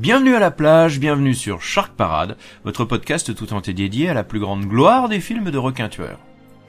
[0.00, 4.24] Bienvenue à la plage, bienvenue sur Shark Parade, votre podcast tout entier dédié à la
[4.24, 6.20] plus grande gloire des films de requins tueurs.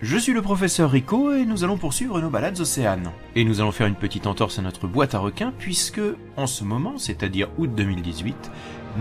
[0.01, 3.09] Je suis le professeur Rico et nous allons poursuivre nos balades océanes.
[3.37, 6.01] Et nous allons faire une petite entorse à notre boîte à requins puisque,
[6.35, 8.51] en ce moment, c'est-à-dire août 2018,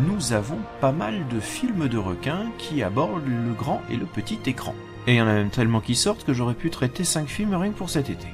[0.07, 4.39] nous avons pas mal de films de requins qui abordent le grand et le petit
[4.47, 4.77] écran.
[5.09, 7.57] Et il y en a même tellement qui sortent que j'aurais pu traiter 5 films
[7.57, 8.29] rien que pour cet été.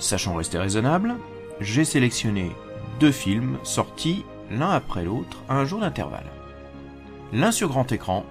[0.00, 1.14] Sachant rester raisonnable,
[1.60, 2.50] j'ai sélectionné
[2.98, 6.30] deux films sortis l'un après l'autre à un jour d'intervalle.
[7.32, 8.24] L'un sur grand écran,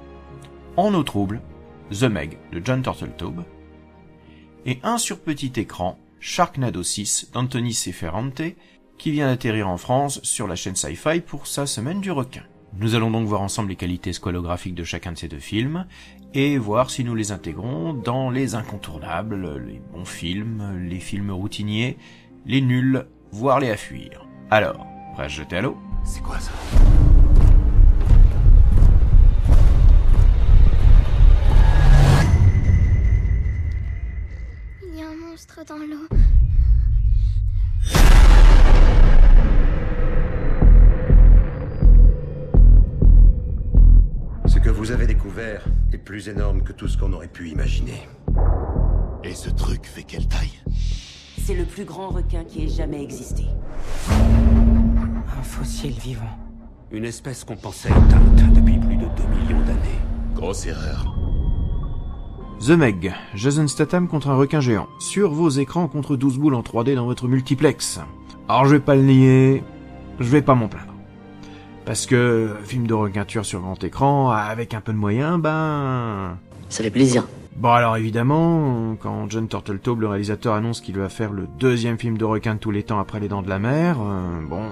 [0.77, 1.41] En eau trouble,
[1.91, 3.43] The Meg de John Turtletaube,
[4.65, 8.41] et un sur petit écran, Sharknado 6 d'Anthony Seferrante,
[8.97, 12.43] qui vient d'atterrir en France sur la chaîne Sci-Fi pour sa semaine du requin.
[12.77, 15.85] Nous allons donc voir ensemble les qualités squalographiques de chacun de ces deux films,
[16.33, 21.97] et voir si nous les intégrons dans les incontournables, les bons films, les films routiniers,
[22.45, 24.27] les nuls, voire les à fuir.
[24.49, 25.77] Alors, prêt à jeter à l'eau
[26.07, 26.51] C'est quoi ça?
[34.83, 36.07] Il y a un monstre dans l'eau.
[44.45, 48.07] Ce que vous avez découvert est plus énorme que tout ce qu'on aurait pu imaginer.
[49.23, 50.61] Et ce truc fait quelle taille?
[51.43, 53.45] C'est le plus grand requin qui ait jamais existé.
[55.45, 56.23] Un fossile vivant.
[56.91, 59.99] Une espèce qu'on pensait éteinte depuis plus de 2 millions d'années.
[60.33, 61.15] Grosse erreur.
[62.59, 64.87] The Meg, Jason Statham contre un requin géant.
[64.99, 67.99] Sur vos écrans contre 12 boules en 3D dans votre multiplex.
[68.49, 69.63] Alors je vais pas le nier,
[70.19, 70.93] je vais pas m'en plaindre.
[71.85, 76.37] Parce que, film de requin tueur sur grand écran, avec un peu de moyens, ben...
[76.69, 77.27] Ça fait plaisir.
[77.55, 82.17] Bon alors évidemment, quand John Turtletaube, le réalisateur, annonce qu'il va faire le deuxième film
[82.17, 84.63] de requin de tous les temps après Les Dents de la Mer, euh, bon...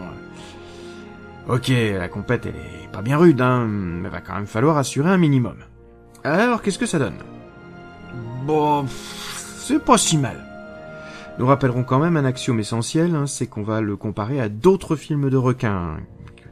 [1.49, 5.09] Ok, la compète elle est pas bien rude, hein, mais va quand même falloir assurer
[5.09, 5.57] un minimum.
[6.23, 7.17] Alors qu'est-ce que ça donne?
[8.45, 10.37] Bon, c'est pas si mal.
[11.39, 14.95] Nous rappellerons quand même un axiome essentiel, hein, c'est qu'on va le comparer à d'autres
[14.95, 15.97] films de requins.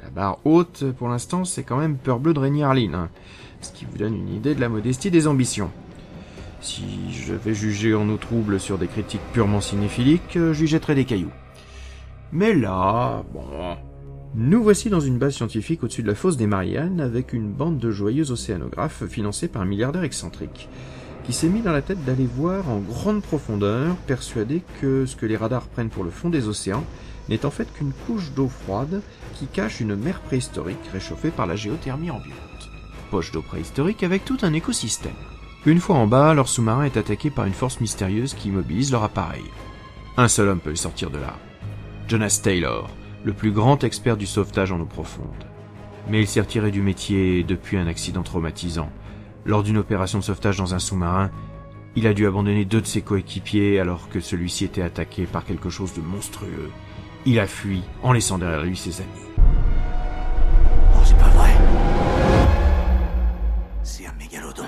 [0.03, 3.09] La barre haute, pour l'instant, c'est quand même Peur Bleue de Rainier Harlin, hein,
[3.61, 5.71] ce qui vous donne une idée de la modestie des ambitions.
[6.59, 10.95] Si je vais juger en eau trouble sur des critiques purement cinéphiliques, euh, lui jetterai
[10.95, 11.31] des cailloux.
[12.33, 13.77] Mais là, bon...
[14.33, 17.79] Nous voici dans une base scientifique au-dessus de la fosse des Mariannes avec une bande
[17.79, 20.69] de joyeux océanographes financés par un milliardaire excentrique
[21.23, 25.25] qui s'est mis dans la tête d'aller voir en grande profondeur, persuadé que ce que
[25.25, 26.83] les radars prennent pour le fond des océans
[27.29, 29.01] n'est en fait qu'une couche d'eau froide
[29.35, 32.69] qui cache une mer préhistorique réchauffée par la géothermie ambiante.
[33.11, 35.11] Poche d'eau préhistorique avec tout un écosystème.
[35.65, 39.03] Une fois en bas, leur sous-marin est attaqué par une force mystérieuse qui immobilise leur
[39.03, 39.43] appareil.
[40.17, 41.37] Un seul homme peut sortir de là.
[42.07, 42.89] Jonas Taylor,
[43.23, 45.45] le plus grand expert du sauvetage en eau profonde.
[46.09, 48.89] Mais il s'est retiré du métier depuis un accident traumatisant.
[49.45, 51.31] Lors d'une opération de sauvetage dans un sous-marin,
[51.95, 55.69] il a dû abandonner deux de ses coéquipiers alors que celui-ci était attaqué par quelque
[55.69, 56.71] chose de monstrueux.
[57.25, 59.09] Il a fui en laissant derrière lui ses amis.
[60.95, 61.51] Oh, c'est pas vrai.
[63.83, 64.65] C'est un mégalodon.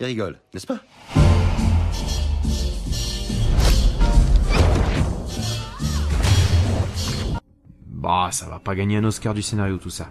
[0.00, 0.78] Il rigole, n'est-ce pas?
[7.98, 10.08] Bah, ça va pas gagner un Oscar du scénario tout ça.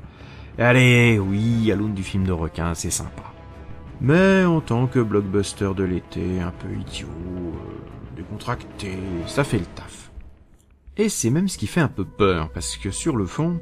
[0.60, 3.24] Allez, oui, à l'aune du film de requin, c'est sympa.
[4.02, 9.66] Mais en tant que blockbuster de l'été, un peu idiot, euh, décontracté, ça fait le
[9.66, 10.12] taf.
[10.98, 13.62] Et c'est même ce qui fait un peu peur, parce que sur le fond,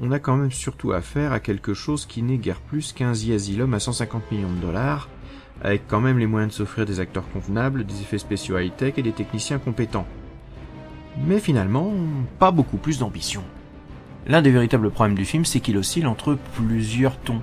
[0.00, 3.30] on a quand même surtout affaire à quelque chose qui n'est guère plus qu'un The
[3.30, 5.08] Asylum à 150 millions de dollars,
[5.62, 9.02] avec quand même les moyens de s'offrir des acteurs convenables, des effets spéciaux high-tech et
[9.02, 10.06] des techniciens compétents.
[11.24, 11.92] Mais finalement,
[12.38, 13.42] pas beaucoup plus d'ambition.
[14.28, 17.42] L'un des véritables problèmes du film, c'est qu'il oscille entre plusieurs tons.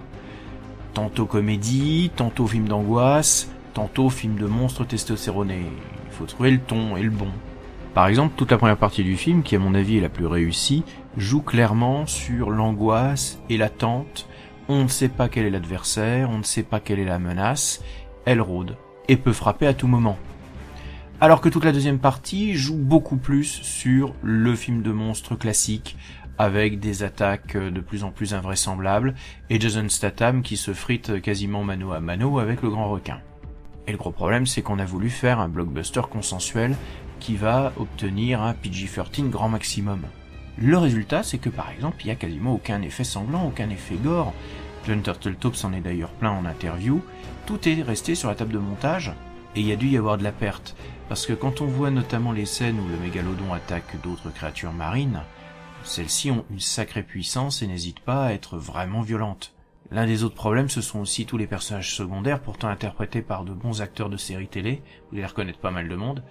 [0.93, 5.65] Tantôt comédie, tantôt film d'angoisse, tantôt film de monstres testostéronés.
[6.07, 7.29] Il faut trouver le ton et le bon.
[7.93, 10.25] Par exemple, toute la première partie du film, qui à mon avis est la plus
[10.25, 10.83] réussie,
[11.15, 14.27] joue clairement sur l'angoisse et l'attente.
[14.67, 17.81] On ne sait pas quel est l'adversaire, on ne sait pas quelle est la menace,
[18.25, 18.75] elle rôde,
[19.07, 20.17] et peut frapper à tout moment.
[21.21, 25.95] Alors que toute la deuxième partie joue beaucoup plus sur le film de monstre classique,
[26.37, 29.13] avec des attaques de plus en plus invraisemblables,
[29.49, 33.19] et Jason Statham qui se frite quasiment mano à mano avec le grand requin.
[33.87, 36.75] Et le gros problème, c'est qu'on a voulu faire un blockbuster consensuel
[37.19, 40.01] qui va obtenir un PG-13 grand maximum.
[40.57, 43.95] Le résultat, c'est que par exemple, il n'y a quasiment aucun effet sanglant, aucun effet
[43.95, 44.33] gore.
[44.85, 47.01] John Turteltaub s'en est d'ailleurs plein en interview.
[47.45, 49.13] Tout est resté sur la table de montage,
[49.55, 50.75] et il y a dû y avoir de la perte.
[51.09, 55.21] Parce que quand on voit notamment les scènes où le mégalodon attaque d'autres créatures marines,
[55.83, 59.53] celles-ci ont une sacrée puissance et n'hésitent pas à être vraiment violentes.
[59.91, 63.51] L'un des autres problèmes, ce sont aussi tous les personnages secondaires, pourtant interprétés par de
[63.51, 64.81] bons acteurs de séries télé,
[65.11, 66.23] vous allez reconnaître pas mal de monde,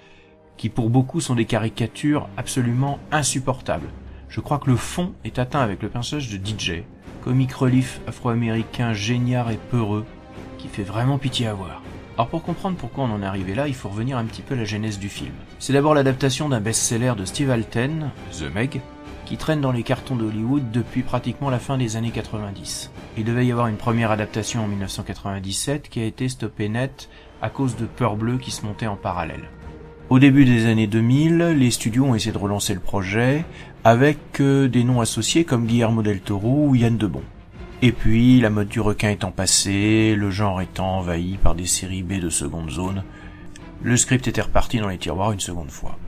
[0.57, 3.89] qui pour beaucoup sont des caricatures absolument insupportables.
[4.29, 6.83] Je crois que le fond est atteint avec le personnage de DJ,
[7.23, 10.07] comique relief afro-américain génial et peureux,
[10.59, 11.83] qui fait vraiment pitié à voir.
[12.17, 14.55] Alors pour comprendre pourquoi on en est arrivé là, il faut revenir un petit peu
[14.55, 15.35] à la genèse du film.
[15.59, 18.81] C'est d'abord l'adaptation d'un best-seller de Steve Alten, The Meg,
[19.25, 22.91] qui traîne dans les cartons d'Hollywood depuis pratiquement la fin des années 90.
[23.17, 27.09] Il devait y avoir une première adaptation en 1997 qui a été stoppée net
[27.41, 29.49] à cause de Peur Bleue qui se montait en parallèle.
[30.11, 33.45] Au début des années 2000, les studios ont essayé de relancer le projet
[33.85, 37.23] avec euh, des noms associés comme Guillermo del Toro ou Yann Debon.
[37.81, 42.03] Et puis, la mode du requin étant passée, le genre étant envahi par des séries
[42.03, 43.03] B de seconde zone,
[43.83, 45.99] le script était reparti dans les tiroirs une seconde fois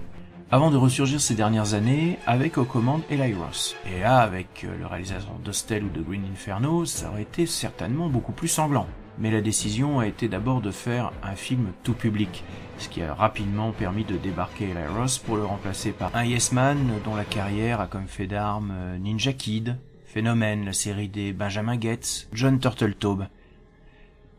[0.50, 3.76] avant de ressurgir ces dernières années avec aux commandes Eli Ross.
[3.86, 8.08] Et là, avec euh, le réalisateur d'Hostel ou de Green Inferno, ça aurait été certainement
[8.08, 8.86] beaucoup plus sanglant.
[9.18, 12.44] Mais la décision a été d'abord de faire un film tout public,
[12.78, 16.52] ce qui a rapidement permis de débarquer Eli Ross pour le remplacer par un Yes
[16.52, 21.32] Man dont la carrière a comme fait d'armes euh, Ninja Kid, Phénomène, la série des
[21.32, 23.26] Benjamin Gates, John Turtletaube.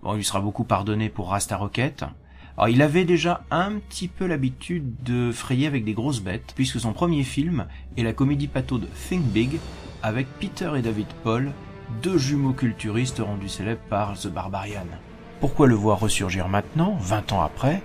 [0.04, 2.06] Bon, il lui sera beaucoup pardonné pour Rasta Rocket,
[2.58, 6.80] alors il avait déjà un petit peu l'habitude de frayer avec des grosses bêtes, puisque
[6.80, 7.66] son premier film
[7.98, 9.60] est la comédie pato de Think Big,
[10.02, 11.52] avec Peter et David Paul,
[12.02, 14.88] deux jumeaux culturistes rendus célèbres par The Barbarian.
[15.42, 17.82] Pourquoi le voir ressurgir maintenant, 20 ans après?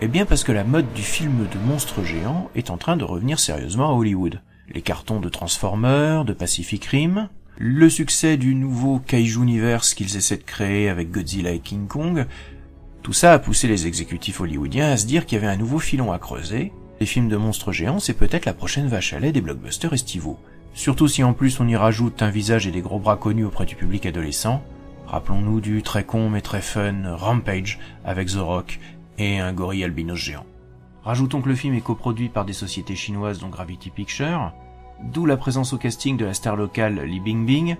[0.00, 3.04] Eh bien parce que la mode du film de monstres géants est en train de
[3.04, 4.40] revenir sérieusement à Hollywood.
[4.72, 7.28] Les cartons de Transformers, de Pacific Rim,
[7.58, 12.26] le succès du nouveau Kaiju Universe qu'ils essaient de créer avec Godzilla et King Kong
[13.04, 15.78] tout ça a poussé les exécutifs hollywoodiens à se dire qu'il y avait un nouveau
[15.78, 16.72] filon à creuser.
[17.00, 20.38] Les films de monstres géants, c'est peut-être la prochaine vache à lait des blockbusters estivaux.
[20.72, 23.66] Surtout si en plus on y rajoute un visage et des gros bras connus auprès
[23.66, 24.62] du public adolescent.
[25.06, 28.80] Rappelons-nous du très con mais très fun Rampage avec The Rock
[29.18, 30.46] et un gorille albinos géant.
[31.02, 34.54] Rajoutons que le film est coproduit par des sociétés chinoises dont Gravity Pictures,
[35.12, 37.76] d'où la présence au casting de la star locale Li Bingbing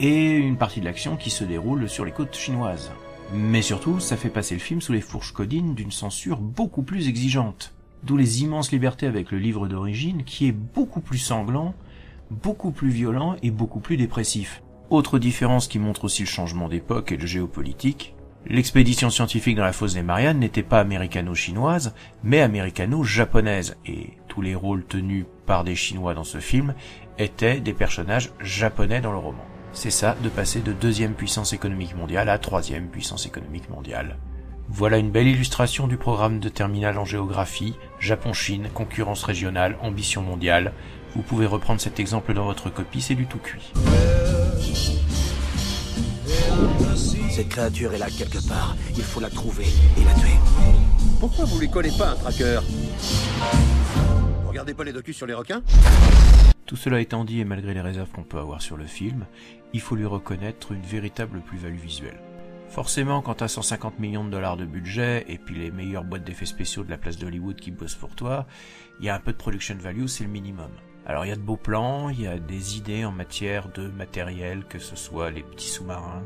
[0.00, 2.90] et une partie de l'action qui se déroule sur les côtes chinoises.
[3.32, 7.08] Mais surtout, ça fait passer le film sous les fourches codines d'une censure beaucoup plus
[7.08, 7.72] exigeante.
[8.02, 11.74] D'où les immenses libertés avec le livre d'origine qui est beaucoup plus sanglant,
[12.30, 14.62] beaucoup plus violent et beaucoup plus dépressif.
[14.90, 18.14] Autre différence qui montre aussi le changement d'époque et de géopolitique,
[18.46, 24.54] l'expédition scientifique dans la fosse des Mariannes n'était pas américano-chinoise, mais américano-japonaise, et tous les
[24.54, 26.74] rôles tenus par des Chinois dans ce film
[27.18, 29.44] étaient des personnages japonais dans le roman.
[29.74, 34.16] C'est ça, de passer de deuxième puissance économique mondiale à troisième puissance économique mondiale.
[34.68, 40.72] Voilà une belle illustration du programme de terminal en géographie, Japon-Chine, concurrence régionale, ambition mondiale.
[41.14, 43.72] Vous pouvez reprendre cet exemple dans votre copie, c'est du tout cuit.
[47.30, 48.76] Cette créature est là quelque part.
[48.96, 49.66] Il faut la trouver
[49.98, 50.38] et la tuer.
[51.20, 52.60] Pourquoi vous lui collez pas un tracker?
[54.42, 55.60] Vous regardez pas les docus sur les requins?
[56.66, 59.26] Tout cela étant dit et malgré les réserves qu'on peut avoir sur le film,
[59.72, 62.20] il faut lui reconnaître une véritable plus-value visuelle.
[62.68, 66.46] Forcément, quand t'as 150 millions de dollars de budget et puis les meilleures boîtes d'effets
[66.46, 68.46] spéciaux de la place d'Hollywood qui bossent pour toi,
[68.98, 70.70] il y a un peu de production value, c'est le minimum.
[71.06, 73.88] Alors il y a de beaux plans, il y a des idées en matière de
[73.88, 76.24] matériel, que ce soit les petits sous-marins,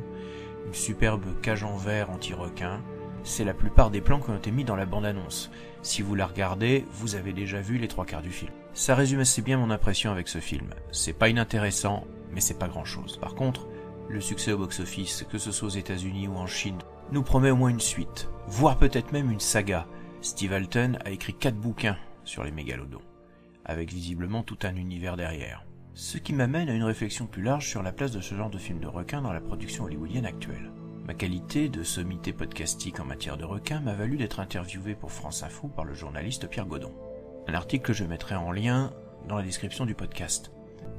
[0.67, 2.81] une superbe cage en verre anti-requin.
[3.23, 5.51] C'est la plupart des plans qui ont été mis dans la bande-annonce.
[5.83, 8.53] Si vous la regardez, vous avez déjà vu les trois quarts du film.
[8.73, 10.69] Ça résume assez bien mon impression avec ce film.
[10.93, 13.17] C'est pas inintéressant, mais c'est pas grand chose.
[13.17, 13.67] Par contre,
[14.09, 16.79] le succès au box-office, que ce soit aux États-Unis ou en Chine,
[17.13, 19.87] nous promet au moins une suite, voire peut-être même une saga.
[20.21, 23.03] Steve Alton a écrit quatre bouquins sur les mégalodons,
[23.65, 25.65] avec visiblement tout un univers derrière.
[25.95, 28.59] Ce qui m'amène à une réflexion plus large sur la place de ce genre de
[28.59, 30.71] film de requin dans la production hollywoodienne actuelle.
[31.09, 35.43] Ma qualité de sommité podcastique en matière de requin m'a valu d'être interviewé pour France
[35.43, 36.93] Info par le journaliste Pierre Godon
[37.49, 38.93] un article que je mettrai en lien
[39.27, 40.53] dans la description du podcast.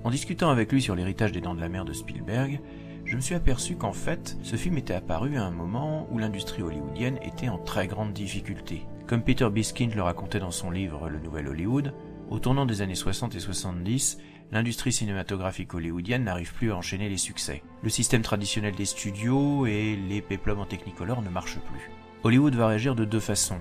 [0.04, 2.60] En discutant avec lui sur l'héritage des Dents de la Mer de Spielberg,
[3.06, 6.64] je me suis aperçu qu'en fait, ce film était apparu à un moment où l'industrie
[6.64, 8.88] hollywoodienne était en très grande difficulté.
[9.06, 11.94] Comme Peter Biskind le racontait dans son livre Le Nouvel Hollywood,
[12.32, 14.18] au tournant des années 60 et 70,
[14.52, 17.62] L'industrie cinématographique hollywoodienne n'arrive plus à enchaîner les succès.
[17.84, 21.92] Le système traditionnel des studios et les péplums en technicolor ne marchent plus.
[22.24, 23.60] Hollywood va réagir de deux façons.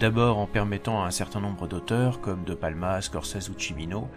[0.00, 4.08] D'abord en permettant à un certain nombre d'auteurs, comme De Palma, Scorsese ou Cimino,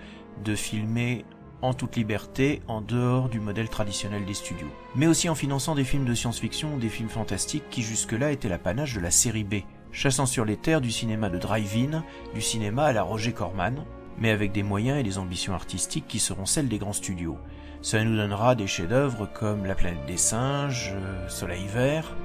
[0.46, 1.26] de filmer
[1.62, 4.72] en toute liberté en dehors du modèle traditionnel des studios.
[4.96, 8.50] Mais aussi en finançant des films de science-fiction ou des films fantastiques qui jusque-là étaient
[8.50, 9.56] l'apanage de la série B,
[9.92, 13.84] chassant sur les terres du cinéma de drive-in, du cinéma à la Roger Corman,
[14.18, 17.38] mais avec des moyens et des ambitions artistiques qui seront celles des grands studios.
[17.82, 22.16] Ça nous donnera des chefs-d'œuvre comme La planète des singes, euh, Soleil vert,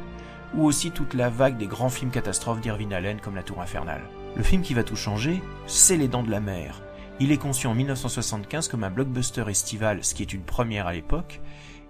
[0.55, 4.03] ou aussi toute la vague des grands films catastrophes d'Irvin Allen comme La Tour Infernale.
[4.37, 6.83] Le film qui va tout changer, c'est Les Dents de la Mer.
[7.21, 10.93] Il est conçu en 1975 comme un blockbuster estival, ce qui est une première à
[10.93, 11.41] l'époque,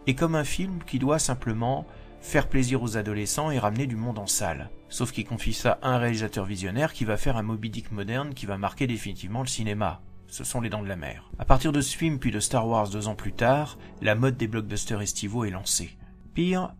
[0.06, 1.86] et comme un film qui doit simplement
[2.22, 4.70] faire plaisir aux adolescents et ramener du monde en salle.
[4.88, 8.32] Sauf qu'il confie ça à un réalisateur visionnaire qui va faire un Moby Dick moderne
[8.32, 10.00] qui va marquer définitivement le cinéma.
[10.28, 11.30] Ce sont les dents de la mer.
[11.38, 14.38] À partir de ce film puis de Star Wars deux ans plus tard, la mode
[14.38, 15.98] des blockbusters estivaux est lancée.
[16.32, 16.74] Pire,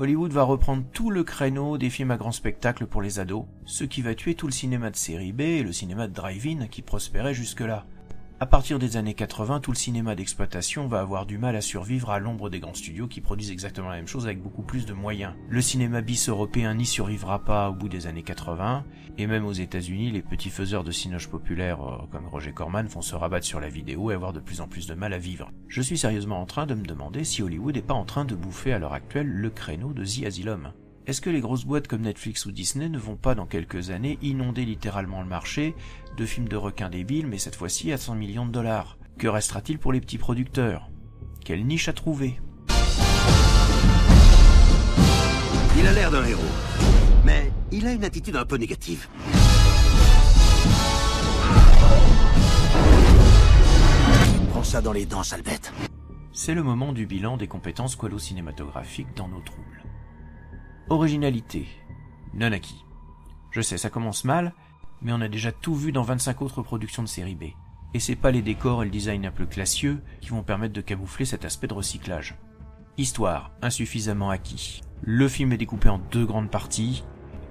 [0.00, 3.84] Hollywood va reprendre tout le créneau des films à grand spectacle pour les ados, ce
[3.84, 6.82] qui va tuer tout le cinéma de série B et le cinéma de drive-in qui
[6.82, 7.86] prospérait jusque-là.
[8.42, 12.08] À partir des années 80, tout le cinéma d'exploitation va avoir du mal à survivre
[12.08, 14.94] à l'ombre des grands studios qui produisent exactement la même chose avec beaucoup plus de
[14.94, 15.34] moyens.
[15.50, 18.86] Le cinéma bis européen n'y survivra pas au bout des années 80,
[19.18, 23.02] et même aux États-Unis, les petits faiseurs de cinoche populaires euh, comme Roger Corman vont
[23.02, 25.50] se rabattre sur la vidéo et avoir de plus en plus de mal à vivre.
[25.68, 28.34] Je suis sérieusement en train de me demander si Hollywood n'est pas en train de
[28.34, 30.72] bouffer à l'heure actuelle le créneau de The Asylum.
[31.06, 34.18] Est-ce que les grosses boîtes comme Netflix ou Disney ne vont pas dans quelques années
[34.20, 35.74] inonder littéralement le marché
[36.16, 38.98] de films de requins débiles, mais cette fois-ci à 100 millions de dollars?
[39.18, 40.90] Que restera-t-il pour les petits producteurs?
[41.42, 42.38] Quelle niche à trouver?
[45.78, 46.42] Il a l'air d'un héros,
[47.24, 49.08] mais il a une attitude un peu négative.
[54.50, 55.72] Prends ça dans les dents, sale bête.
[56.32, 59.82] C'est le moment du bilan des compétences qualo-cinématographiques dans nos troubles.
[60.90, 61.68] Originalité.
[62.34, 62.84] Non acquis.
[63.52, 64.52] Je sais, ça commence mal,
[65.00, 67.44] mais on a déjà tout vu dans 25 autres productions de série B.
[67.94, 70.80] Et c'est pas les décors et le design un peu classieux qui vont permettre de
[70.80, 72.36] camoufler cet aspect de recyclage.
[72.98, 74.80] Histoire, insuffisamment acquis.
[75.02, 77.04] Le film est découpé en deux grandes parties.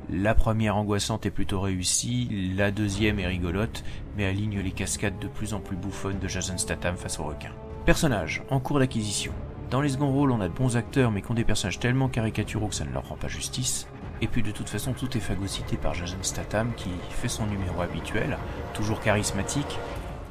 [0.09, 3.85] La première angoissante est plutôt réussie, la deuxième est rigolote,
[4.17, 7.55] mais aligne les cascades de plus en plus bouffonnes de Jason Statham face aux requins.
[7.85, 9.31] Personnages, en cours d'acquisition.
[9.69, 12.09] Dans les seconds rôles, on a de bons acteurs, mais qui ont des personnages tellement
[12.09, 13.87] caricaturaux que ça ne leur rend pas justice.
[14.19, 17.79] Et puis de toute façon, tout est phagocyté par Jason Statham qui fait son numéro
[17.81, 18.37] habituel,
[18.73, 19.77] toujours charismatique,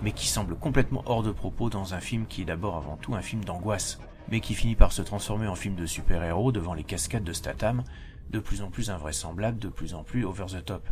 [0.02, 3.14] mais qui semble complètement hors de propos dans un film qui est d'abord avant tout
[3.14, 6.85] un film d'angoisse, mais qui finit par se transformer en film de super-héros devant les
[6.85, 7.85] cascades de Statham,
[8.30, 10.88] de plus en plus invraisemblable, de plus en plus over the top.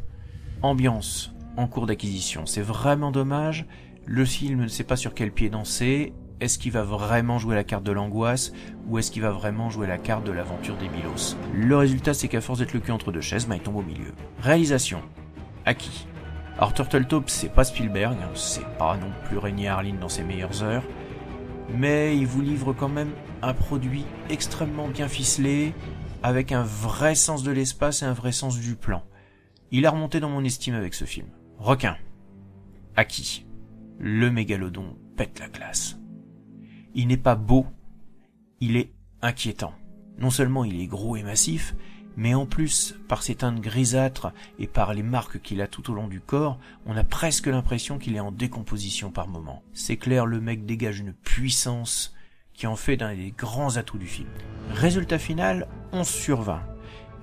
[0.62, 3.66] Ambiance, en cours d'acquisition, c'est vraiment dommage,
[4.04, 7.64] le film ne sait pas sur quel pied danser, est-ce qu'il va vraiment jouer la
[7.64, 8.52] carte de l'angoisse
[8.86, 12.28] ou est-ce qu'il va vraiment jouer la carte de l'aventure des Milos Le résultat, c'est
[12.28, 14.12] qu'à force d'être le cul entre deux chaises, bah, il tombe au milieu.
[14.40, 15.00] Réalisation.
[15.64, 16.06] Acquis.
[16.58, 20.62] Alors Turtletop, c'est pas Spielberg, hein, c'est pas non plus René Harlin dans ses meilleures
[20.62, 20.84] heures,
[21.74, 23.10] mais il vous livre quand même
[23.42, 25.74] un produit extrêmement bien ficelé,
[26.22, 29.02] avec un vrai sens de l'espace et un vrai sens du plan.
[29.70, 31.28] Il a remonté dans mon estime avec ce film.
[31.58, 31.96] Requin.
[32.94, 33.44] Acquis.
[33.98, 35.98] Le mégalodon pète la classe
[36.96, 37.66] il n'est pas beau,
[38.60, 38.90] il est
[39.22, 39.74] inquiétant.
[40.18, 41.76] Non seulement il est gros et massif,
[42.16, 45.94] mais en plus, par ses teintes grisâtres et par les marques qu'il a tout au
[45.94, 49.62] long du corps, on a presque l'impression qu'il est en décomposition par moments.
[49.74, 52.14] C'est clair, le mec dégage une puissance
[52.54, 54.30] qui en fait d'un des grands atouts du film.
[54.70, 56.75] Résultat final, 11 sur 20.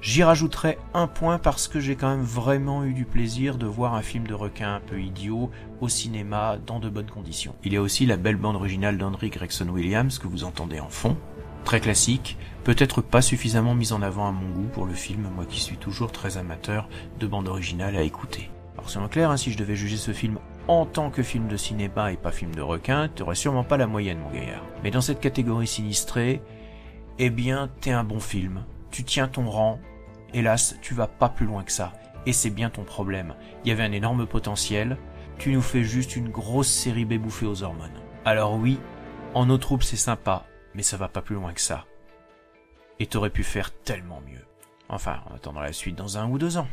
[0.04, 3.94] J'y rajouterai un point parce que j'ai quand même vraiment eu du plaisir de voir
[3.94, 7.56] un film de requin un peu idiot au cinéma dans de bonnes conditions.
[7.64, 10.90] Il y a aussi la belle bande originale d'Henry Gregson Williams que vous entendez en
[10.90, 11.16] fond,
[11.64, 15.46] très classique, peut-être pas suffisamment mise en avant à mon goût pour le film, moi
[15.46, 16.90] qui suis toujours très amateur
[17.22, 18.50] de bande originale à écouter.
[18.74, 21.56] Alors c'est clair, hein, si je devais juger ce film en tant que film de
[21.56, 24.66] cinéma et pas film de requin, t'aurais sûrement pas la moyenne mon gaillard.
[24.84, 26.42] Mais dans cette catégorie sinistrée,
[27.20, 29.80] eh bien t'es un bon film, tu tiens ton rang,
[30.34, 31.94] Hélas, tu vas pas plus loin que ça.
[32.26, 33.36] Et c'est bien ton problème.
[33.64, 34.98] Il y avait un énorme potentiel.
[35.38, 38.02] Tu nous fais juste une grosse série B aux hormones.
[38.26, 38.80] Alors oui,
[39.34, 41.86] en eau troupe c'est sympa, mais ça va pas plus loin que ça.
[43.00, 44.46] Et t'aurais pu faire tellement mieux.
[44.90, 46.68] Enfin, en attendant la suite dans un ou deux ans.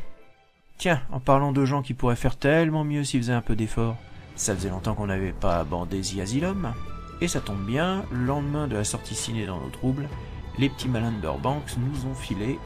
[0.79, 3.97] Tiens, en parlant de gens qui pourraient faire tellement mieux s'ils faisaient un peu d'effort,
[4.37, 6.73] ça faisait longtemps qu'on n'avait pas abordé The Asylum.
[7.21, 10.09] Et ça tombe bien, le lendemain de la sortie ciné dans nos troubles,
[10.59, 12.59] les petits malins de Burbanks nous ont filé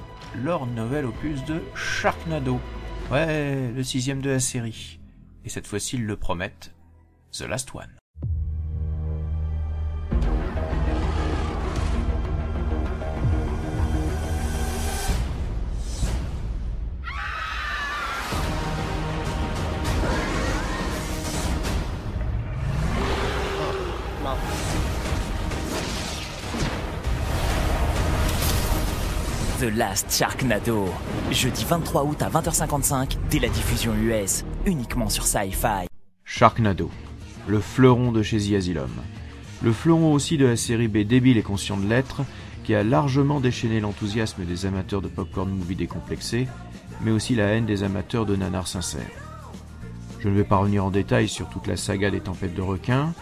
[0.43, 2.61] leur nouvel opus de Sharknado.
[3.11, 4.99] Ouais, le sixième de la série.
[5.45, 6.75] Et cette fois-ci, ils le promettent,
[7.33, 7.94] The Last One.
[29.61, 30.89] The Last Sharknado.
[31.31, 35.87] Jeudi 23 août à 20h55, dès la diffusion US, uniquement sur Sci-Fi.
[36.25, 36.91] Sharknado,
[37.47, 38.91] le fleuron de chez The Asylum.
[39.63, 42.23] Le fleuron aussi de la série B débile et conscient de l'être,
[42.65, 46.49] qui a largement déchaîné l'enthousiasme des amateurs de popcorn movie décomplexés,
[47.03, 49.07] mais aussi la haine des amateurs de nanars sincères.
[50.19, 53.13] Je ne vais pas revenir en détail sur toute la saga des tempêtes de requins,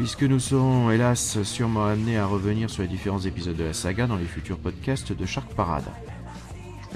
[0.00, 4.06] puisque nous serons hélas sûrement amenés à revenir sur les différents épisodes de la saga
[4.06, 5.84] dans les futurs podcasts de Shark Parade.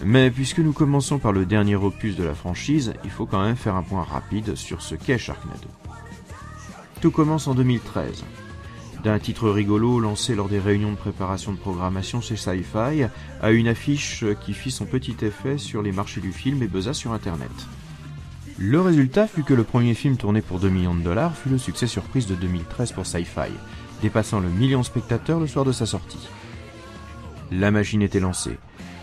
[0.02, 3.56] Mais puisque nous commençons par le dernier opus de la franchise, il faut quand même
[3.56, 5.68] faire un point rapide sur ce qu'est Sharknado.
[7.02, 8.24] Tout commence en 2013.
[9.02, 13.04] D'un titre rigolo lancé lors des réunions de préparation de programmation chez Sci-Fi
[13.42, 16.94] à une affiche qui fit son petit effet sur les marchés du film et buzza
[16.94, 17.52] sur internet.
[18.58, 21.58] Le résultat fut que le premier film tourné pour 2 millions de dollars fut le
[21.58, 23.50] succès surprise de 2013 pour Sci-Fi,
[24.00, 26.28] dépassant le million de spectateurs le soir de sa sortie.
[27.50, 28.56] La machine était lancée,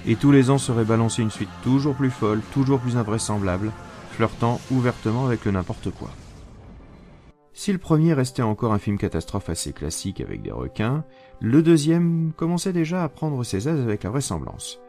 [0.08, 3.72] et tous les ans serait balancée une suite toujours plus folle, toujours plus invraisemblable,
[4.12, 6.10] flirtant ouvertement avec le n'importe quoi.
[7.53, 11.03] Si le premier restait encore un film catastrophe assez classique avec des requins,
[11.41, 14.79] le deuxième commençait déjà à prendre ses aises avec la vraisemblance.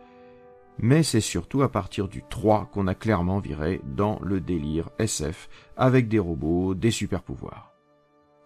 [0.79, 5.49] Mais c'est surtout à partir du 3 qu'on a clairement viré dans le délire SF
[5.77, 7.73] avec des robots, des super pouvoirs.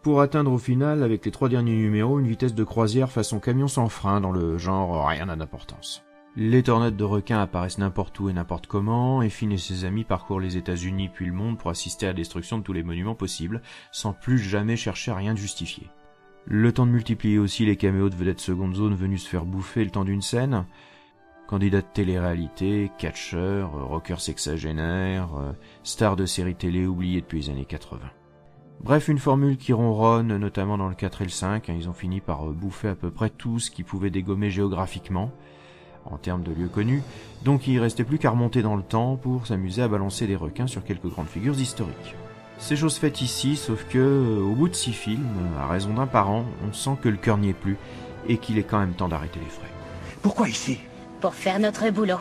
[0.02, 3.66] Pour atteindre au final, avec les trois derniers numéros, une vitesse de croisière façon camion
[3.66, 6.04] sans frein dans le genre rien n'a d'importance.
[6.38, 10.04] Les tornades de requins apparaissent n'importe où et n'importe comment, et Finn et ses amis
[10.04, 13.14] parcourent les États-Unis puis le monde pour assister à la destruction de tous les monuments
[13.14, 15.88] possibles, sans plus jamais chercher à rien de justifier.
[16.44, 19.82] Le temps de multiplier aussi les caméos de vedettes seconde zone venus se faire bouffer
[19.82, 20.66] le temps d'une scène,
[21.46, 25.28] candidats de télé-réalité, catcheurs, rockers sexagénaires,
[25.82, 28.00] stars de séries télé oubliées depuis les années 80.
[28.80, 32.20] Bref, une formule qui ronronne, notamment dans le 4 et le 5, ils ont fini
[32.20, 35.32] par bouffer à peu près tout ce qui pouvait dégommer géographiquement,
[36.04, 37.02] en termes de lieux connus,
[37.44, 40.66] donc il restait plus qu'à remonter dans le temps pour s'amuser à balancer des requins
[40.66, 42.14] sur quelques grandes figures historiques.
[42.58, 45.26] C'est chose faite ici, sauf que, au bout de six films,
[45.58, 47.76] à raison d'un par an, on sent que le cœur n'y est plus,
[48.28, 49.70] et qu'il est quand même temps d'arrêter les frais.
[50.22, 50.78] Pourquoi ici?
[51.20, 52.20] Pour faire notre boulot.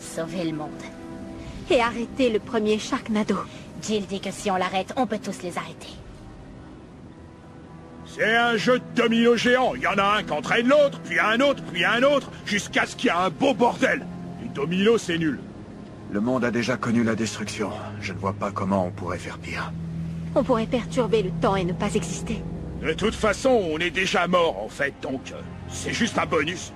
[0.00, 0.70] Sauver le monde.
[1.70, 3.36] Et arrêter le premier Sharknado.
[3.82, 5.88] Jill dit que si on l'arrête, on peut tous les arrêter.
[8.06, 9.74] C'est un jeu de domino géant.
[9.74, 12.86] Il y en a un qui entraîne l'autre, puis un autre, puis un autre, jusqu'à
[12.86, 14.06] ce qu'il y ait un beau bordel.
[14.42, 15.40] Les domino, c'est nul.
[16.12, 17.70] Le monde a déjà connu la destruction.
[18.00, 19.72] Je ne vois pas comment on pourrait faire pire.
[20.36, 22.42] On pourrait perturber le temps et ne pas exister.
[22.82, 26.72] De toute façon, on est déjà mort, en fait, donc euh, c'est juste un bonus.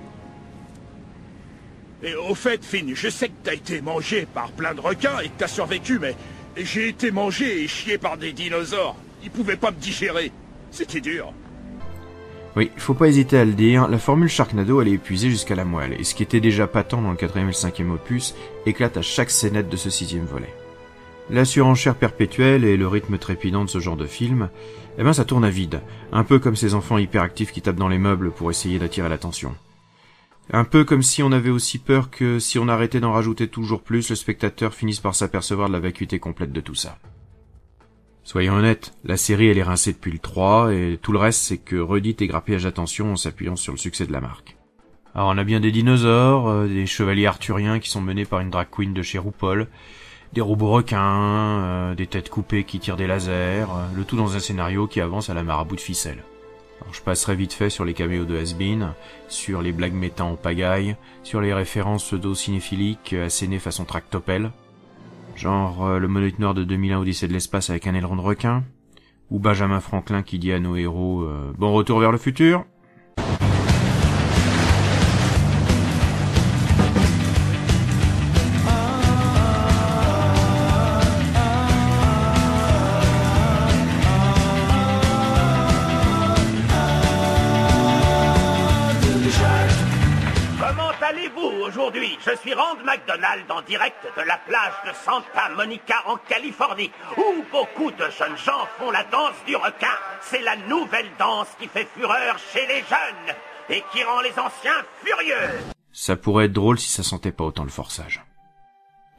[2.02, 5.26] Et au fait, Finn, je sais que t'as été mangé par plein de requins et
[5.28, 6.14] que t'as survécu, mais
[6.56, 8.96] j'ai été mangé et chié par des dinosaures.
[9.24, 10.30] Ils pouvaient pas me digérer.
[10.70, 11.32] C'était dur.
[12.56, 15.64] Oui, faut pas hésiter à le dire, la formule Sharknado elle est épuisée jusqu'à la
[15.64, 18.34] moelle, et ce qui était déjà patent dans le quatrième et le cinquième opus
[18.66, 20.52] éclate à chaque scénette de ce sixième volet.
[21.30, 24.48] La surenchère perpétuelle et le rythme trépidant de ce genre de film,
[24.98, 27.86] eh ben ça tourne à vide, un peu comme ces enfants hyperactifs qui tapent dans
[27.86, 29.54] les meubles pour essayer d'attirer l'attention.
[30.50, 33.82] Un peu comme si on avait aussi peur que si on arrêtait d'en rajouter toujours
[33.82, 36.98] plus, le spectateur finisse par s'apercevoir de la vacuité complète de tout ça.
[38.24, 41.58] Soyons honnêtes, la série elle est rincée depuis le 3 et tout le reste c'est
[41.58, 44.56] que redite et grappillage d'attention en s'appuyant sur le succès de la marque.
[45.14, 48.50] Alors on a bien des dinosaures, euh, des chevaliers arthuriens qui sont menés par une
[48.50, 49.66] drag queen de chez RuPaul,
[50.32, 54.36] des robots requins, euh, des têtes coupées qui tirent des lasers, euh, le tout dans
[54.36, 56.22] un scénario qui avance à la marabout de ficelle.
[56.80, 58.94] Alors je passerai vite fait sur les caméos de Hasbin,
[59.28, 64.52] sur les blagues mettant en pagaille, sur les références pseudo-cinéphiliques assénées façon tractopelle,
[65.38, 68.64] Genre euh, le monolithe noir de 2001 Odyssée de l'espace avec un aileron de requin
[69.30, 72.64] Ou Benjamin Franklin qui dit à nos héros euh, Bon retour vers le futur
[91.64, 92.18] aujourd'hui?
[92.24, 97.44] Je suis Rand McDonald en direct de la plage de Santa Monica en Californie, où
[97.50, 99.96] beaucoup de jeunes gens font la danse du requin.
[100.20, 103.36] C'est la nouvelle danse qui fait fureur chez les jeunes
[103.70, 105.72] et qui rend les anciens furieux.
[105.92, 108.24] Ça pourrait être drôle si ça sentait pas autant le forçage.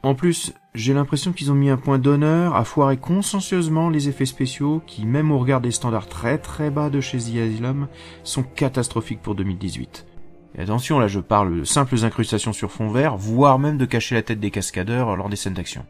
[0.02, 4.24] En plus, j'ai l'impression qu'ils ont mis un point d'honneur à foirer consciencieusement les effets
[4.24, 7.86] spéciaux qui, même au regard des standards très très bas de chez The Asylum,
[8.24, 10.06] sont catastrophiques pour 2018.
[10.54, 14.14] Et attention, là je parle de simples incrustations sur fond vert, voire même de cacher
[14.14, 15.86] la tête des cascadeurs lors des scènes d'action.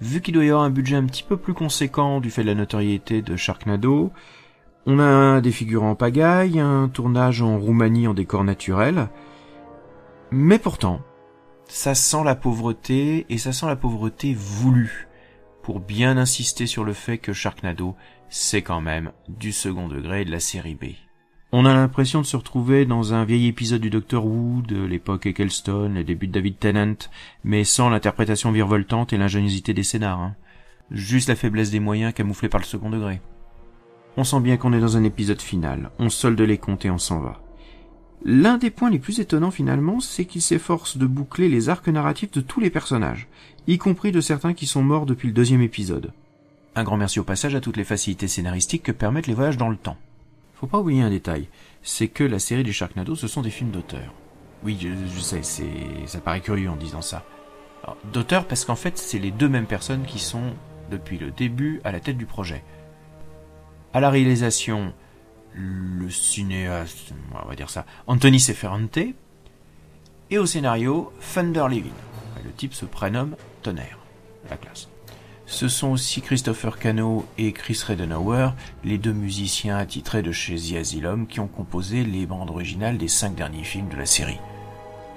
[0.00, 2.48] Vu qu'il doit y avoir un budget un petit peu plus conséquent du fait de
[2.48, 4.12] la notoriété de Sharknado,
[4.84, 9.08] on a des figurants en pagaille, un tournage en Roumanie en décor naturel,
[10.32, 11.02] Mais pourtant,
[11.68, 15.08] ça sent la pauvreté, et ça sent la pauvreté voulue,
[15.62, 17.94] pour bien insister sur le fait que Sharknado,
[18.28, 20.86] c'est quand même du second degré de la série B.
[21.54, 25.26] On a l'impression de se retrouver dans un vieil épisode du Docteur Who de l'époque
[25.26, 26.96] Eccleston, les débuts de David Tennant,
[27.44, 30.18] mais sans l'interprétation virevoltante et l'ingéniosité des scénars.
[30.18, 30.34] Hein.
[30.90, 33.20] Juste la faiblesse des moyens camouflés par le second degré.
[34.16, 36.96] On sent bien qu'on est dans un épisode final, on solde les comptes et on
[36.96, 37.42] s'en va.
[38.24, 42.32] L'un des points les plus étonnants finalement, c'est qu'il s'efforce de boucler les arcs narratifs
[42.32, 43.28] de tous les personnages,
[43.66, 46.14] y compris de certains qui sont morts depuis le deuxième épisode.
[46.76, 49.68] Un grand merci au passage à toutes les facilités scénaristiques que permettent les voyages dans
[49.68, 49.98] le temps.
[50.62, 51.48] Faut pas oublier un détail,
[51.82, 54.14] c'est que la série des Sharknado, ce sont des films d'auteur.
[54.62, 55.42] Oui, je, sais,
[56.06, 57.24] ça paraît curieux en disant ça.
[58.12, 60.54] D'auteur parce qu'en fait, c'est les deux mêmes personnes qui sont,
[60.88, 62.62] depuis le début, à la tête du projet.
[63.92, 64.92] À la réalisation,
[65.52, 67.12] le cinéaste,
[67.44, 68.98] on va dire ça, Anthony Seferante,
[70.30, 71.90] et au scénario, Thunder Levin.
[72.44, 73.98] Le type se prénomme Tonnerre.
[74.48, 74.88] La classe.
[75.52, 80.76] Ce sont aussi Christopher Cano et Chris Redenauer, les deux musiciens attitrés de chez The
[80.76, 84.40] Asylum qui ont composé les bandes originales des cinq derniers films de la série.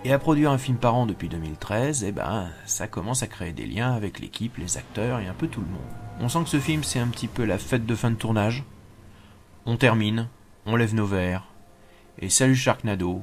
[0.04, 3.54] Et à produire un film par an depuis 2013, eh ben, ça commence à créer
[3.54, 5.80] des liens avec l'équipe, les acteurs et un peu tout le monde.
[6.20, 8.66] On sent que ce film c'est un petit peu la fête de fin de tournage.
[9.66, 10.28] On termine,
[10.66, 11.48] on lève nos verres,
[12.20, 13.22] et salut Sharknado,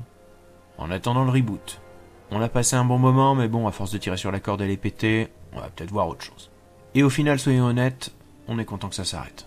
[0.78, 1.82] en attendant le reboot.
[2.30, 4.62] On a passé un bon moment, mais bon, à force de tirer sur la corde
[4.62, 6.51] et les péter, on va peut-être voir autre chose.
[6.94, 8.12] Et au final, soyons honnêtes,
[8.48, 9.46] on est content que ça s'arrête.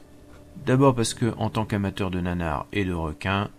[0.66, 3.50] D'abord parce que, en tant qu'amateur de nanar et de requins,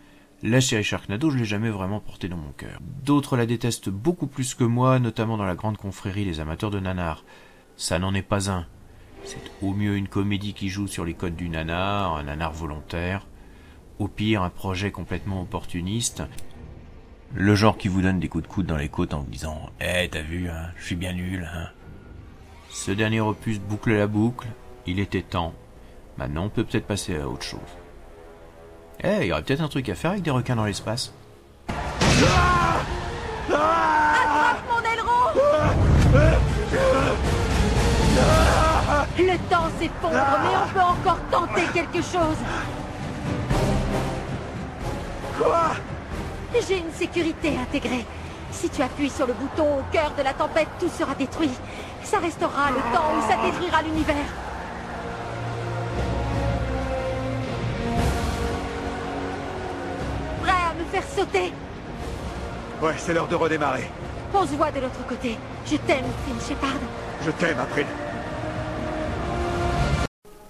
[0.42, 2.80] la série Sharknado, je l'ai jamais vraiment portée dans mon cœur.
[3.04, 6.80] D'autres la détestent beaucoup plus que moi, notamment dans la grande confrérie des amateurs de
[6.80, 7.24] nanar.
[7.76, 8.66] Ça n'en est pas un.
[9.24, 13.26] C'est au mieux une comédie qui joue sur les codes du nanar, un nanar volontaire.
[13.98, 16.22] Au pire, un projet complètement opportuniste.
[17.34, 19.70] Le genre qui vous donne des coups de coude dans les côtes en vous disant
[19.80, 21.70] Eh, t'as vu, hein, je suis bien nul, hein.
[22.76, 24.46] Ce dernier opus boucle la boucle,
[24.86, 25.54] il était temps.
[26.18, 27.58] Maintenant, on peut peut-être passer à autre chose.
[29.02, 31.14] Eh, il y aurait peut-être un truc à faire avec des requins dans l'espace.
[31.68, 32.84] Attrape
[34.70, 35.40] mon aileron
[39.18, 42.36] Le temps s'effondre, mais on peut encore tenter quelque chose.
[45.38, 45.70] Quoi
[46.68, 48.04] J'ai une sécurité intégrée.
[48.52, 51.50] Si tu appuies sur le bouton au cœur de la tempête, tout sera détruit.
[52.06, 54.14] Ça restera le temps où ça détruira l'univers.
[60.40, 61.52] Prêt à me faire sauter?
[62.80, 63.90] Ouais, c'est l'heure de redémarrer.
[64.32, 65.36] On se voit de l'autre côté.
[65.68, 66.78] Je t'aime, Finn Shepard.
[67.24, 67.86] Je t'aime, April.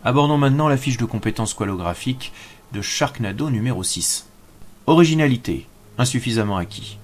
[0.04, 2.34] Abordons maintenant la fiche de compétences squalographiques
[2.72, 4.28] de Sharknado numéro 6.
[4.86, 5.66] Originalité,
[5.96, 6.98] insuffisamment acquis.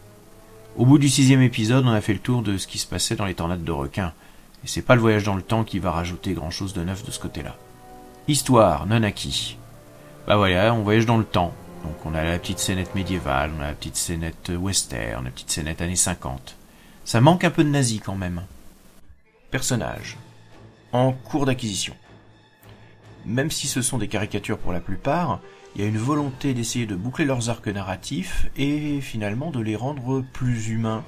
[0.77, 3.17] Au bout du sixième épisode, on a fait le tour de ce qui se passait
[3.17, 4.13] dans les tornades de requins,
[4.65, 7.05] et c'est pas le voyage dans le temps qui va rajouter grand chose de neuf
[7.05, 7.57] de ce côté-là.
[8.29, 9.57] Histoire, non acquis.
[10.27, 11.53] Bah voilà, on voyage dans le temps.
[11.83, 15.51] Donc on a la petite scénette médiévale, on a la petite scénette western, la petite
[15.51, 16.57] scénette années 50.
[17.05, 18.43] Ça manque un peu de nazi quand même.
[19.51, 20.17] Personnage.
[20.93, 21.95] En cours d'acquisition.
[23.27, 25.41] Même si ce sont des caricatures pour la plupart,
[25.75, 29.77] il y a une volonté d'essayer de boucler leurs arcs narratifs et finalement de les
[29.77, 31.05] rendre plus humains.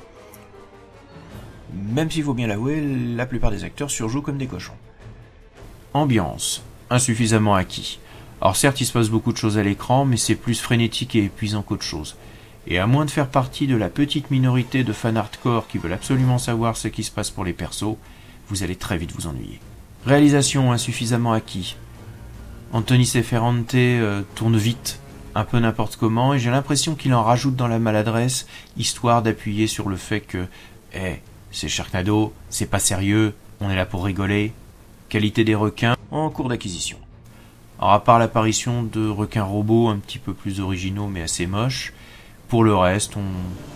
[1.92, 2.80] Même s'il faut bien l'avouer,
[3.16, 4.76] la plupart des acteurs surjouent comme des cochons.
[5.92, 7.98] Ambiance, insuffisamment acquis.
[8.40, 11.24] Alors certes, il se passe beaucoup de choses à l'écran, mais c'est plus frénétique et
[11.24, 12.16] épuisant qu'autre chose.
[12.66, 15.92] Et à moins de faire partie de la petite minorité de fans hardcore qui veulent
[15.92, 17.96] absolument savoir ce qui se passe pour les persos,
[18.48, 19.60] vous allez très vite vous ennuyer.
[20.06, 21.76] Réalisation insuffisamment acquis.
[22.72, 24.98] Anthony Seferante euh, tourne vite,
[25.34, 29.66] un peu n'importe comment, et j'ai l'impression qu'il en rajoute dans la maladresse, histoire d'appuyer
[29.66, 30.46] sur le fait que,
[30.94, 31.20] eh,
[31.54, 34.52] c'est Sharknado, c'est pas sérieux, on est là pour rigoler.
[35.08, 36.98] Qualité des requins en cours d'acquisition.
[37.78, 41.92] Alors à part l'apparition de requins robots un petit peu plus originaux mais assez moches,
[42.48, 43.24] pour le reste, on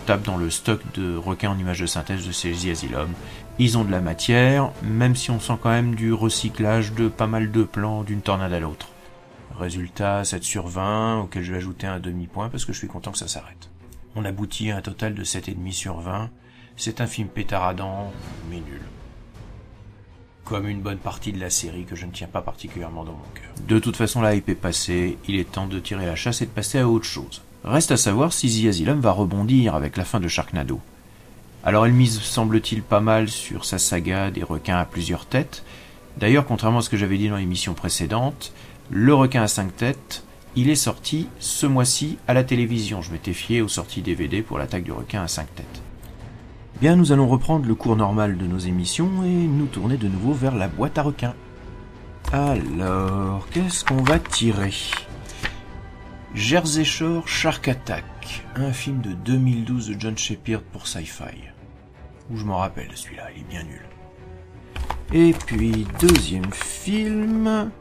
[0.05, 3.09] tape dans le stock de requins en images de synthèse de ces Asylum.
[3.57, 7.27] Ils ont de la matière, même si on sent quand même du recyclage de pas
[7.27, 8.89] mal de plans d'une tornade à l'autre.
[9.57, 13.11] Résultat 7 sur 20, auquel je vais ajouter un demi-point parce que je suis content
[13.11, 13.69] que ça s'arrête.
[14.15, 16.29] On aboutit à un total de 7,5 sur 20.
[16.79, 18.09] C'est un film pétaradant,
[18.49, 18.79] mais nul.
[20.45, 23.25] Comme une bonne partie de la série que je ne tiens pas particulièrement dans mon
[23.35, 23.51] cœur.
[23.67, 26.45] De toute façon, la hype est passée, il est temps de tirer la chasse et
[26.45, 27.41] de passer à autre chose.
[27.65, 30.79] Reste à savoir si The Asylum va rebondir avec la fin de Sharknado.
[31.65, 35.65] Alors elle mise, semble-t-il, pas mal sur sa saga des requins à plusieurs têtes.
[36.15, 38.53] D'ailleurs, contrairement à ce que j'avais dit dans l'émission précédente,
[38.89, 40.23] le requin à cinq têtes,
[40.55, 43.01] il est sorti ce mois-ci à la télévision.
[43.01, 45.78] Je m'étais fié aux sorties DVD pour l'attaque du requin à cinq têtes.
[46.81, 50.31] Bien, nous allons reprendre le cours normal de nos émissions et nous tourner de nouveau
[50.31, 51.35] vers la boîte à requins.
[52.31, 54.73] Alors, qu'est-ce qu'on va tirer?
[56.33, 61.49] Jersey Shore Shark Attack, un film de 2012 de John Shepard pour Sci-Fi.
[62.31, 63.85] Où je m'en rappelle celui-là, il est bien nul.
[65.11, 67.71] Et puis, deuxième film...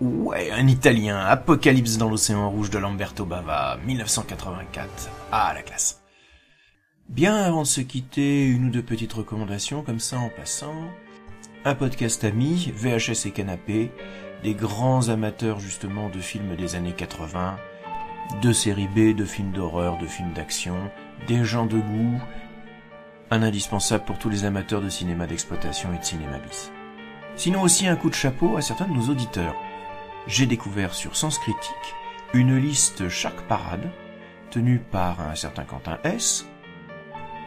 [0.00, 5.10] Ouais, un italien, Apocalypse dans l'océan rouge de Lamberto Bava, 1984.
[5.32, 5.99] Ah, la classe.
[7.10, 10.76] Bien avant de se quitter, une ou deux petites recommandations comme ça en passant.
[11.64, 13.90] Un podcast ami, VHS et canapé,
[14.44, 17.58] des grands amateurs justement de films des années 80,
[18.40, 20.76] de séries B, de films d'horreur, de films d'action,
[21.26, 22.20] des gens de goût,
[23.32, 26.70] un indispensable pour tous les amateurs de cinéma d'exploitation et de cinéma bis.
[27.34, 29.56] Sinon aussi un coup de chapeau à certains de nos auditeurs.
[30.28, 31.94] J'ai découvert sur Sens Critique
[32.34, 33.90] une liste chaque parade,
[34.52, 36.46] tenue par un certain Quentin S,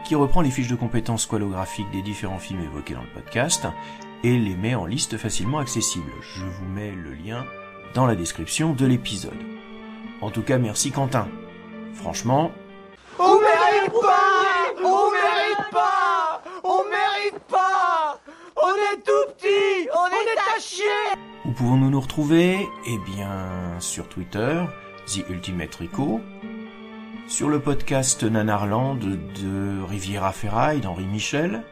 [0.04, 3.68] qui reprend les fiches de compétences squalographiques des différents films évoqués dans le podcast
[4.24, 6.12] et les met en liste facilement accessible.
[6.22, 7.46] Je vous mets le lien
[7.94, 9.38] dans la description de l'épisode.
[10.22, 11.28] En tout cas, merci Quentin.
[11.94, 12.52] Franchement...
[13.20, 18.20] On mérite pas On mérite pas On mérite pas
[18.56, 20.84] On est tout petit On est à chier
[21.46, 22.68] Où pouvons-nous nous retrouver?
[22.88, 24.64] Eh bien, sur Twitter,
[25.06, 26.22] The Ultimate Rico,
[27.34, 31.64] sur le podcast Nanarland de Riviera Ferraille d'Henri Michel,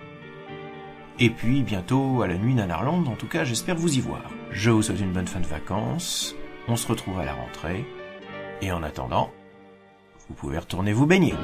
[1.19, 4.23] et puis bientôt à la nuit Nanarland, en tout cas j'espère vous y voir.
[4.49, 6.35] Je vous souhaite une bonne fin de vacances,
[6.67, 7.85] on se retrouve à la rentrée,
[8.63, 9.29] et en attendant,
[10.27, 11.35] vous pouvez retourner vous baigner.